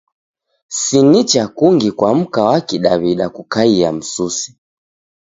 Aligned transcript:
Si 0.67 1.01
nicha 1.03 1.47
kungi 1.47 1.89
kwa 1.97 2.11
mka 2.19 2.41
wa 2.49 2.57
Kidaw'ida 2.67 3.27
kukaia 3.35 3.89
msuse. 3.97 4.49